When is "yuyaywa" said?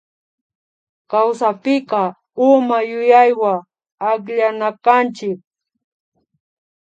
2.89-3.53